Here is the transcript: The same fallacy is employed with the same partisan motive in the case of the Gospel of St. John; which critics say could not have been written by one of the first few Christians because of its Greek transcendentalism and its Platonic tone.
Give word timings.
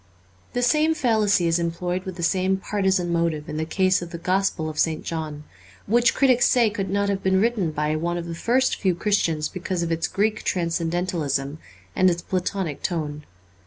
The 0.53 0.63
same 0.63 0.95
fallacy 0.95 1.45
is 1.45 1.59
employed 1.59 2.05
with 2.05 2.15
the 2.15 2.23
same 2.23 2.57
partisan 2.57 3.13
motive 3.13 3.47
in 3.47 3.57
the 3.57 3.65
case 3.65 4.01
of 4.01 4.09
the 4.09 4.17
Gospel 4.17 4.67
of 4.67 4.79
St. 4.79 5.03
John; 5.03 5.43
which 5.85 6.15
critics 6.15 6.47
say 6.47 6.71
could 6.71 6.89
not 6.89 7.07
have 7.07 7.21
been 7.21 7.39
written 7.39 7.69
by 7.69 7.95
one 7.95 8.17
of 8.17 8.25
the 8.25 8.33
first 8.33 8.77
few 8.77 8.95
Christians 8.95 9.47
because 9.47 9.83
of 9.83 9.91
its 9.91 10.07
Greek 10.07 10.41
transcendentalism 10.41 11.59
and 11.95 12.09
its 12.09 12.23
Platonic 12.23 12.81
tone. 12.81 13.25